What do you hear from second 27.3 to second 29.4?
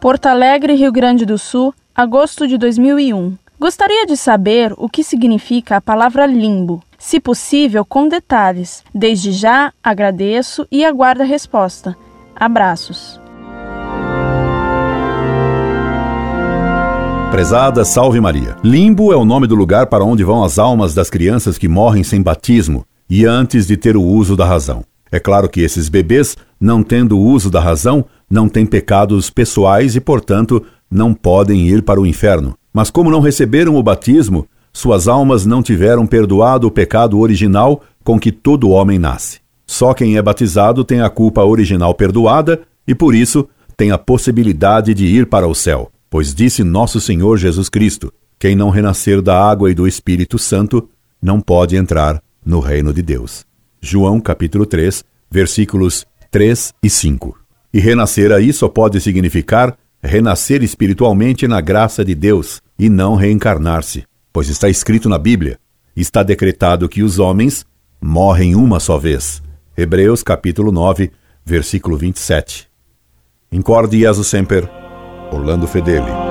da razão, não têm pecados